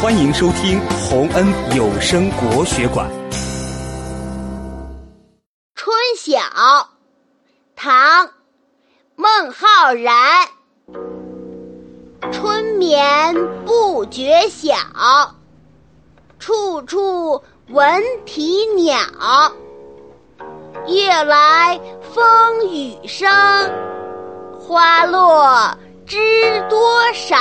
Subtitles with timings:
[0.00, 3.10] 欢迎收听洪恩有声国学馆。
[5.74, 6.38] 春晓
[7.74, 8.30] 唐
[9.16, 10.14] 孟浩然
[12.30, 13.34] 春眠
[13.66, 14.72] 不觉晓
[16.38, 18.96] 处处闻啼鸟
[20.86, 21.76] 夜来
[22.14, 23.28] 风雨声
[24.60, 25.76] 花落
[26.06, 26.16] 知
[26.70, 27.36] 多少。